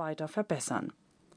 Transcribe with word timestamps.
weiter 0.00 0.28
verbessern. 0.28 0.94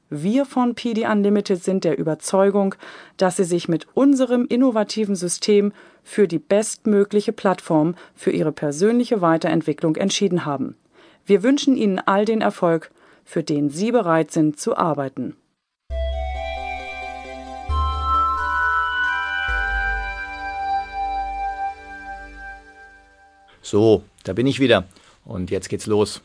Wir 0.08 0.46
von 0.46 0.74
PD 0.74 1.06
Unlimited 1.06 1.62
sind 1.62 1.84
der 1.84 1.98
Überzeugung, 1.98 2.74
dass 3.18 3.36
Sie 3.36 3.44
sich 3.44 3.68
mit 3.68 3.86
unserem 3.92 4.46
innovativen 4.46 5.16
System 5.16 5.72
für 6.02 6.26
die 6.26 6.38
bestmögliche 6.38 7.32
Plattform 7.32 7.94
für 8.14 8.30
Ihre 8.30 8.52
persönliche 8.52 9.20
Weiterentwicklung 9.20 9.96
entschieden 9.96 10.46
haben. 10.46 10.76
Wir 11.26 11.42
wünschen 11.42 11.76
Ihnen 11.76 11.98
all 11.98 12.24
den 12.24 12.40
Erfolg, 12.40 12.90
für 13.22 13.42
den 13.42 13.68
Sie 13.68 13.92
bereit 13.92 14.30
sind 14.30 14.58
zu 14.58 14.76
arbeiten. 14.76 15.36
So, 23.60 24.04
da 24.24 24.32
bin 24.32 24.46
ich 24.46 24.58
wieder. 24.58 24.84
Und 25.24 25.50
jetzt 25.50 25.68
geht's 25.68 25.86
los. 25.86 26.22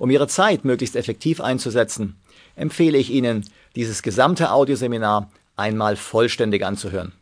Um 0.00 0.08
Ihre 0.08 0.28
Zeit 0.28 0.64
möglichst 0.64 0.96
effektiv 0.96 1.42
einzusetzen, 1.42 2.18
empfehle 2.56 2.96
ich 2.96 3.10
Ihnen, 3.10 3.44
dieses 3.76 4.00
gesamte 4.00 4.50
Audioseminar 4.50 5.30
einmal 5.56 5.94
vollständig 5.94 6.64
anzuhören. 6.64 7.12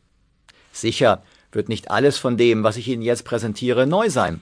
Sicher 0.70 1.24
wird 1.50 1.68
nicht 1.68 1.90
alles 1.90 2.18
von 2.18 2.36
dem, 2.36 2.62
was 2.62 2.76
ich 2.76 2.86
Ihnen 2.86 3.02
jetzt 3.02 3.24
präsentiere, 3.24 3.88
neu 3.88 4.10
sein. 4.10 4.40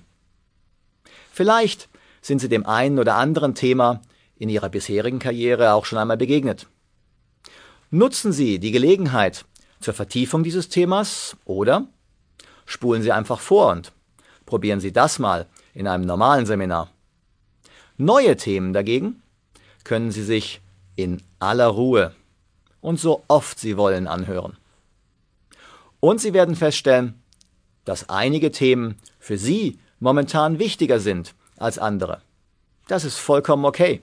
Vielleicht 1.32 1.88
sind 2.20 2.40
Sie 2.40 2.50
dem 2.50 2.66
einen 2.66 2.98
oder 2.98 3.14
anderen 3.14 3.54
Thema 3.54 4.02
in 4.36 4.50
Ihrer 4.50 4.68
bisherigen 4.68 5.18
Karriere 5.18 5.72
auch 5.72 5.86
schon 5.86 5.98
einmal 5.98 6.18
begegnet. 6.18 6.66
Nutzen 7.90 8.32
Sie 8.32 8.58
die 8.58 8.70
Gelegenheit 8.70 9.46
zur 9.80 9.94
Vertiefung 9.94 10.44
dieses 10.44 10.68
Themas 10.68 11.38
oder 11.46 11.86
spulen 12.66 13.00
Sie 13.00 13.12
einfach 13.12 13.40
vor 13.40 13.72
und 13.72 13.92
probieren 14.44 14.80
Sie 14.80 14.92
das 14.92 15.18
mal 15.18 15.46
in 15.72 15.86
einem 15.86 16.04
normalen 16.04 16.44
Seminar. 16.44 16.90
Neue 17.98 18.36
Themen 18.36 18.74
dagegen 18.74 19.22
können 19.82 20.10
Sie 20.10 20.22
sich 20.22 20.60
in 20.96 21.22
aller 21.38 21.68
Ruhe 21.68 22.14
und 22.82 23.00
so 23.00 23.24
oft 23.28 23.58
Sie 23.58 23.78
wollen 23.78 24.06
anhören. 24.06 24.58
Und 26.00 26.20
Sie 26.20 26.34
werden 26.34 26.56
feststellen, 26.56 27.14
dass 27.86 28.10
einige 28.10 28.50
Themen 28.50 28.96
für 29.18 29.38
Sie 29.38 29.78
momentan 29.98 30.58
wichtiger 30.58 31.00
sind 31.00 31.34
als 31.56 31.78
andere. 31.78 32.20
Das 32.86 33.04
ist 33.04 33.16
vollkommen 33.16 33.64
okay. 33.64 34.02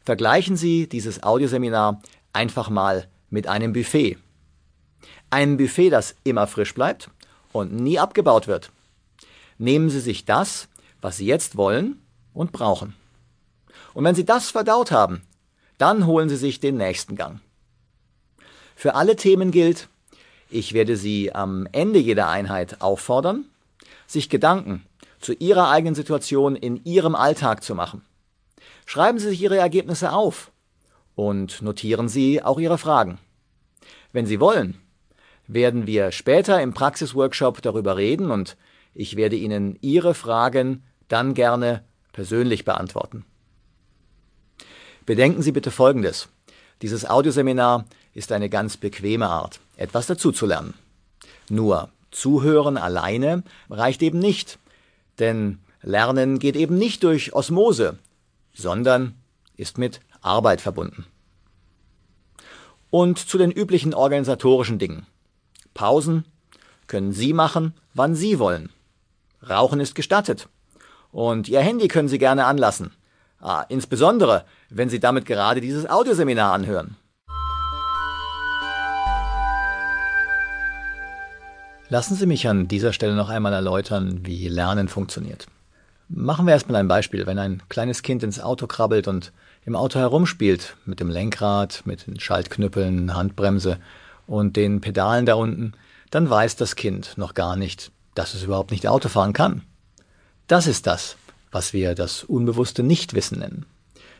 Vergleichen 0.00 0.56
Sie 0.56 0.88
dieses 0.88 1.22
Audioseminar 1.22 2.00
einfach 2.32 2.70
mal 2.70 3.08
mit 3.28 3.46
einem 3.46 3.74
Buffet. 3.74 4.16
Einem 5.28 5.58
Buffet, 5.58 5.90
das 5.90 6.14
immer 6.24 6.46
frisch 6.46 6.74
bleibt 6.74 7.10
und 7.52 7.74
nie 7.74 7.98
abgebaut 7.98 8.46
wird. 8.46 8.70
Nehmen 9.58 9.90
Sie 9.90 10.00
sich 10.00 10.24
das, 10.24 10.68
was 11.02 11.18
Sie 11.18 11.26
jetzt 11.26 11.58
wollen 11.58 12.00
und 12.38 12.52
brauchen. 12.52 12.94
Und 13.94 14.04
wenn 14.04 14.14
Sie 14.14 14.24
das 14.24 14.50
verdaut 14.50 14.92
haben, 14.92 15.22
dann 15.76 16.06
holen 16.06 16.28
Sie 16.28 16.36
sich 16.36 16.60
den 16.60 16.76
nächsten 16.76 17.16
Gang. 17.16 17.40
Für 18.76 18.94
alle 18.94 19.16
Themen 19.16 19.50
gilt, 19.50 19.88
ich 20.48 20.72
werde 20.72 20.96
Sie 20.96 21.34
am 21.34 21.66
Ende 21.72 21.98
jeder 21.98 22.28
Einheit 22.28 22.80
auffordern, 22.80 23.44
sich 24.06 24.30
Gedanken 24.30 24.84
zu 25.18 25.32
Ihrer 25.32 25.68
eigenen 25.70 25.96
Situation 25.96 26.54
in 26.54 26.84
Ihrem 26.84 27.16
Alltag 27.16 27.64
zu 27.64 27.74
machen. 27.74 28.02
Schreiben 28.86 29.18
Sie 29.18 29.28
sich 29.30 29.42
Ihre 29.42 29.58
Ergebnisse 29.58 30.12
auf 30.12 30.52
und 31.16 31.60
notieren 31.60 32.08
Sie 32.08 32.40
auch 32.42 32.60
Ihre 32.60 32.78
Fragen. 32.78 33.18
Wenn 34.12 34.26
Sie 34.26 34.38
wollen, 34.38 34.80
werden 35.48 35.88
wir 35.88 36.12
später 36.12 36.62
im 36.62 36.72
Praxisworkshop 36.72 37.62
darüber 37.62 37.96
reden 37.96 38.30
und 38.30 38.56
ich 38.94 39.16
werde 39.16 39.34
Ihnen 39.34 39.76
Ihre 39.80 40.14
Fragen 40.14 40.84
dann 41.08 41.34
gerne 41.34 41.82
persönlich 42.18 42.64
beantworten. 42.64 43.24
Bedenken 45.06 45.40
Sie 45.40 45.52
bitte 45.52 45.70
Folgendes. 45.70 46.28
Dieses 46.82 47.08
Audioseminar 47.08 47.84
ist 48.12 48.32
eine 48.32 48.48
ganz 48.48 48.76
bequeme 48.76 49.28
Art, 49.28 49.60
etwas 49.76 50.08
dazuzulernen. 50.08 50.74
Nur 51.48 51.90
Zuhören 52.10 52.76
alleine 52.76 53.44
reicht 53.70 54.02
eben 54.02 54.18
nicht, 54.18 54.58
denn 55.20 55.60
Lernen 55.80 56.40
geht 56.40 56.56
eben 56.56 56.76
nicht 56.76 57.04
durch 57.04 57.34
Osmose, 57.34 57.98
sondern 58.52 59.14
ist 59.56 59.78
mit 59.78 60.00
Arbeit 60.20 60.60
verbunden. 60.60 61.06
Und 62.90 63.20
zu 63.20 63.38
den 63.38 63.52
üblichen 63.52 63.94
organisatorischen 63.94 64.80
Dingen. 64.80 65.06
Pausen 65.72 66.24
können 66.88 67.12
Sie 67.12 67.32
machen, 67.32 67.74
wann 67.94 68.16
Sie 68.16 68.40
wollen. 68.40 68.70
Rauchen 69.48 69.78
ist 69.78 69.94
gestattet. 69.94 70.48
Und 71.12 71.48
Ihr 71.48 71.60
Handy 71.60 71.88
können 71.88 72.08
Sie 72.08 72.18
gerne 72.18 72.44
anlassen. 72.44 72.92
Ah, 73.40 73.64
insbesondere, 73.68 74.44
wenn 74.68 74.88
Sie 74.88 75.00
damit 75.00 75.26
gerade 75.26 75.60
dieses 75.60 75.88
Audioseminar 75.88 76.52
anhören. 76.52 76.96
Lassen 81.90 82.16
Sie 82.16 82.26
mich 82.26 82.46
an 82.46 82.68
dieser 82.68 82.92
Stelle 82.92 83.14
noch 83.14 83.30
einmal 83.30 83.54
erläutern, 83.54 84.20
wie 84.24 84.48
Lernen 84.48 84.88
funktioniert. 84.88 85.46
Machen 86.10 86.46
wir 86.46 86.52
erstmal 86.52 86.80
ein 86.80 86.88
Beispiel. 86.88 87.26
Wenn 87.26 87.38
ein 87.38 87.62
kleines 87.68 88.02
Kind 88.02 88.22
ins 88.22 88.40
Auto 88.40 88.66
krabbelt 88.66 89.08
und 89.08 89.32
im 89.64 89.76
Auto 89.76 89.98
herumspielt, 89.98 90.76
mit 90.84 91.00
dem 91.00 91.08
Lenkrad, 91.08 91.82
mit 91.84 92.06
den 92.06 92.20
Schaltknüppeln, 92.20 93.14
Handbremse 93.14 93.78
und 94.26 94.56
den 94.56 94.80
Pedalen 94.80 95.24
da 95.24 95.34
unten, 95.34 95.72
dann 96.10 96.28
weiß 96.28 96.56
das 96.56 96.76
Kind 96.76 97.16
noch 97.16 97.34
gar 97.34 97.56
nicht, 97.56 97.90
dass 98.14 98.34
es 98.34 98.42
überhaupt 98.42 98.70
nicht 98.70 98.86
Auto 98.88 99.08
fahren 99.08 99.32
kann. 99.32 99.62
Das 100.48 100.66
ist 100.66 100.86
das, 100.86 101.16
was 101.50 101.74
wir 101.74 101.94
das 101.94 102.24
unbewusste 102.24 102.82
Nichtwissen 102.82 103.38
nennen. 103.38 103.66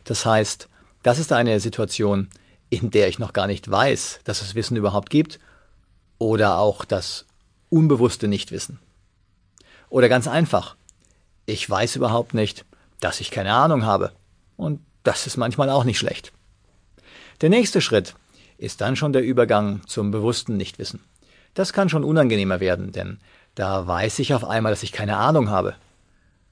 Das 0.05 0.27
heißt, 0.27 0.69
das 1.03 1.19
ist 1.19 1.33
eine 1.33 1.59
Situation, 1.59 2.29
in 2.69 2.91
der 2.91 3.09
ich 3.09 3.19
noch 3.19 3.33
gar 3.33 3.47
nicht 3.47 3.71
weiß, 3.71 4.21
dass 4.25 4.43
es 4.43 4.55
Wissen 4.55 4.77
überhaupt 4.77 5.09
gibt 5.09 5.41
oder 6.19 6.59
auch 6.59 6.85
das 6.85 7.25
unbewusste 7.71 8.29
Nichtwissen. 8.29 8.79
Oder 9.89 10.11
ganz 10.11 10.29
einfach, 10.29 10.77
ich 11.47 11.69
weiß 11.69 11.97
überhaupt 11.97 12.35
nicht, 12.35 12.67
dass 13.01 13.21
ich 13.21 13.31
keine 13.31 13.55
Ahnung 13.55 13.87
habe. 13.87 14.13
Und 14.59 14.81
das 15.05 15.27
ist 15.27 15.39
manchmal 15.39 15.71
auch 15.71 15.85
nicht 15.85 15.99
schlecht. 15.99 16.33
Der 17.41 17.49
nächste 17.49 17.81
Schritt 17.81 18.15
ist 18.59 18.83
dann 18.83 18.97
schon 18.97 19.15
der 19.15 19.23
Übergang 19.23 19.81
zum 19.87 20.11
bewussten 20.11 20.59
Nichtwissen. 20.59 21.01
Das 21.55 21.73
kann 21.73 21.89
schon 21.89 22.05
unangenehmer 22.05 22.61
werden, 22.61 22.93
denn 22.93 23.19
da 23.55 23.87
weiß 23.87 24.19
ich 24.19 24.35
auf 24.35 24.45
einmal, 24.45 24.73
dass 24.73 24.83
ich 24.83 24.93
keine 24.93 25.17
Ahnung 25.17 25.49
habe. 25.49 25.75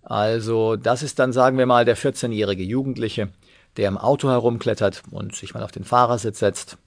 Also 0.07 0.77
das 0.77 1.03
ist 1.03 1.19
dann, 1.19 1.33
sagen 1.33 1.59
wir 1.59 1.67
mal, 1.67 1.85
der 1.85 1.97
14-jährige 1.97 2.63
Jugendliche, 2.63 3.29
der 3.77 3.89
im 3.89 3.99
Auto 3.99 4.31
herumklettert 4.31 5.03
und 5.11 5.35
sich 5.35 5.53
mal 5.53 5.65
auf 5.65 5.73
den 5.73 5.85
Fahrersitz 5.85 6.39
setzt. 6.39 6.79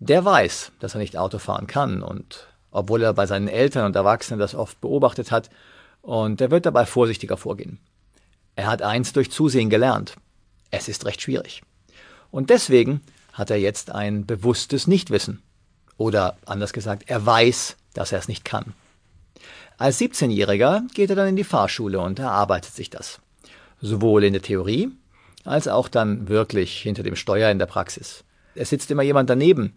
Der 0.00 0.24
weiß, 0.24 0.72
dass 0.80 0.94
er 0.94 1.00
nicht 1.00 1.18
Auto 1.18 1.38
fahren 1.38 1.66
kann 1.66 2.02
und 2.02 2.48
obwohl 2.70 3.02
er 3.02 3.12
bei 3.12 3.26
seinen 3.26 3.48
Eltern 3.48 3.84
und 3.84 3.96
Erwachsenen 3.96 4.40
das 4.40 4.54
oft 4.54 4.80
beobachtet 4.80 5.30
hat, 5.30 5.50
und 6.00 6.40
er 6.40 6.50
wird 6.50 6.66
dabei 6.66 6.84
vorsichtiger 6.84 7.36
vorgehen. 7.36 7.78
Er 8.56 8.66
hat 8.66 8.82
eins 8.82 9.12
durch 9.12 9.30
Zusehen 9.30 9.70
gelernt. 9.70 10.16
Es 10.72 10.88
ist 10.88 11.04
recht 11.04 11.22
schwierig. 11.22 11.62
Und 12.32 12.50
deswegen 12.50 13.02
hat 13.34 13.50
er 13.50 13.58
jetzt 13.58 13.92
ein 13.92 14.26
bewusstes 14.26 14.88
Nichtwissen. 14.88 15.42
Oder 15.98 16.38
anders 16.44 16.72
gesagt, 16.72 17.04
er 17.06 17.24
weiß, 17.24 17.76
dass 17.94 18.10
er 18.10 18.18
es 18.18 18.26
nicht 18.26 18.44
kann. 18.44 18.74
Als 19.82 20.00
17-Jähriger 20.00 20.82
geht 20.94 21.10
er 21.10 21.16
dann 21.16 21.26
in 21.26 21.34
die 21.34 21.42
Fahrschule 21.42 21.98
und 21.98 22.20
erarbeitet 22.20 22.72
sich 22.72 22.88
das. 22.88 23.18
Sowohl 23.80 24.22
in 24.22 24.32
der 24.32 24.40
Theorie 24.40 24.92
als 25.44 25.66
auch 25.66 25.88
dann 25.88 26.28
wirklich 26.28 26.80
hinter 26.80 27.02
dem 27.02 27.16
Steuer 27.16 27.50
in 27.50 27.58
der 27.58 27.66
Praxis. 27.66 28.22
Es 28.54 28.70
sitzt 28.70 28.92
immer 28.92 29.02
jemand 29.02 29.28
daneben, 29.28 29.74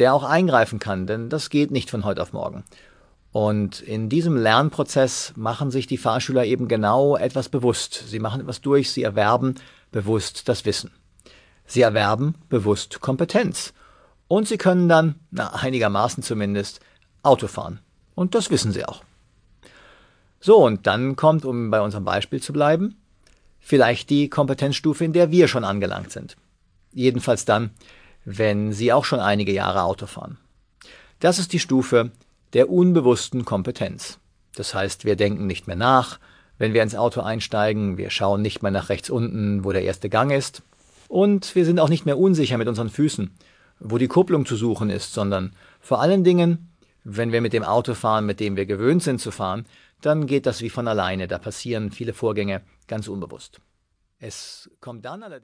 der 0.00 0.12
auch 0.12 0.24
eingreifen 0.24 0.80
kann, 0.80 1.06
denn 1.06 1.28
das 1.28 1.50
geht 1.50 1.70
nicht 1.70 1.88
von 1.88 2.04
heute 2.04 2.20
auf 2.20 2.32
morgen. 2.32 2.64
Und 3.30 3.80
in 3.80 4.08
diesem 4.08 4.36
Lernprozess 4.36 5.34
machen 5.36 5.70
sich 5.70 5.86
die 5.86 5.98
Fahrschüler 5.98 6.44
eben 6.44 6.66
genau 6.66 7.16
etwas 7.16 7.48
bewusst. 7.48 8.08
Sie 8.08 8.18
machen 8.18 8.40
etwas 8.40 8.60
durch, 8.60 8.90
sie 8.90 9.04
erwerben 9.04 9.54
bewusst 9.92 10.48
das 10.48 10.64
Wissen. 10.64 10.90
Sie 11.64 11.82
erwerben 11.82 12.34
bewusst 12.48 13.00
Kompetenz. 13.00 13.72
Und 14.26 14.48
sie 14.48 14.58
können 14.58 14.88
dann, 14.88 15.14
na, 15.30 15.54
einigermaßen 15.54 16.24
zumindest, 16.24 16.80
Auto 17.22 17.46
fahren. 17.46 17.78
Und 18.16 18.34
das 18.34 18.50
wissen 18.50 18.72
sie 18.72 18.84
auch. 18.84 19.04
So, 20.46 20.58
und 20.58 20.86
dann 20.86 21.16
kommt, 21.16 21.46
um 21.46 21.70
bei 21.70 21.80
unserem 21.80 22.04
Beispiel 22.04 22.38
zu 22.38 22.52
bleiben, 22.52 22.96
vielleicht 23.60 24.10
die 24.10 24.28
Kompetenzstufe, 24.28 25.02
in 25.02 25.14
der 25.14 25.30
wir 25.30 25.48
schon 25.48 25.64
angelangt 25.64 26.12
sind. 26.12 26.36
Jedenfalls 26.92 27.46
dann, 27.46 27.70
wenn 28.26 28.70
Sie 28.70 28.92
auch 28.92 29.06
schon 29.06 29.20
einige 29.20 29.52
Jahre 29.52 29.84
Auto 29.84 30.04
fahren. 30.04 30.36
Das 31.18 31.38
ist 31.38 31.54
die 31.54 31.60
Stufe, 31.60 32.10
der 32.52 32.68
unbewussten 32.68 33.46
Kompetenz. 33.46 34.18
Das 34.54 34.74
heißt, 34.74 35.06
wir 35.06 35.16
denken 35.16 35.46
nicht 35.46 35.66
mehr 35.66 35.76
nach, 35.76 36.18
wenn 36.58 36.74
wir 36.74 36.82
ins 36.82 36.94
Auto 36.94 37.22
einsteigen, 37.22 37.96
wir 37.96 38.10
schauen 38.10 38.42
nicht 38.42 38.62
mehr 38.62 38.70
nach 38.70 38.90
rechts 38.90 39.08
unten, 39.08 39.64
wo 39.64 39.72
der 39.72 39.84
erste 39.84 40.10
Gang 40.10 40.30
ist, 40.30 40.60
und 41.08 41.54
wir 41.54 41.64
sind 41.64 41.80
auch 41.80 41.88
nicht 41.88 42.04
mehr 42.04 42.18
unsicher 42.18 42.58
mit 42.58 42.68
unseren 42.68 42.90
Füßen, 42.90 43.30
wo 43.80 43.96
die 43.96 44.08
Kupplung 44.08 44.44
zu 44.44 44.56
suchen 44.56 44.90
ist, 44.90 45.14
sondern 45.14 45.54
vor 45.80 46.02
allen 46.02 46.22
Dingen, 46.22 46.68
wenn 47.02 47.32
wir 47.32 47.40
mit 47.40 47.54
dem 47.54 47.64
Auto 47.64 47.94
fahren, 47.94 48.26
mit 48.26 48.40
dem 48.40 48.56
wir 48.56 48.66
gewöhnt 48.66 49.02
sind 49.02 49.22
zu 49.22 49.30
fahren, 49.30 49.64
dann 50.04 50.26
geht 50.26 50.46
das 50.46 50.60
wie 50.60 50.70
von 50.70 50.86
alleine, 50.86 51.26
da 51.28 51.38
passieren 51.38 51.90
viele 51.90 52.12
Vorgänge 52.12 52.62
ganz 52.86 53.08
unbewusst. 53.08 53.60
Es 54.18 54.70
kommt 54.80 55.04
dann 55.04 55.22
allerdings 55.22 55.42